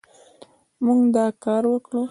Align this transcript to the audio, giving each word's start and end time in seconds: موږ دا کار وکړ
موږ 0.85 0.99
دا 1.15 1.25
کار 1.43 1.63
وکړ 1.71 2.01